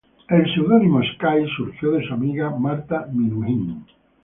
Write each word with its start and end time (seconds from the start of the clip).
El 0.29 0.49
pseudónimo 0.51 0.99
"Skay" 1.03 1.47
surgió 1.55 1.91
de 1.91 2.03
su 2.07 2.11
amiga 2.11 2.49
Marta 2.49 3.05
Minujín. 3.13 3.85